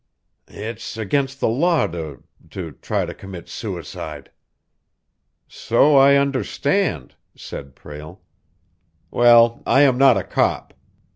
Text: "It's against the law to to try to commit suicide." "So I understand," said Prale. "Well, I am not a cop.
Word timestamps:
"It's 0.47 0.97
against 0.97 1.39
the 1.39 1.47
law 1.47 1.85
to 1.85 2.23
to 2.49 2.71
try 2.71 3.05
to 3.05 3.13
commit 3.13 3.47
suicide." 3.47 4.31
"So 5.47 5.95
I 5.95 6.15
understand," 6.15 7.13
said 7.35 7.75
Prale. 7.75 8.19
"Well, 9.11 9.61
I 9.67 9.81
am 9.81 9.99
not 9.99 10.17
a 10.17 10.23
cop. 10.23 10.73